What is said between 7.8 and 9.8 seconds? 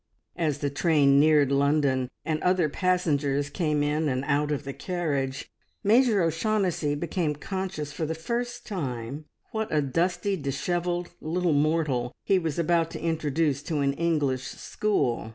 for the first time what a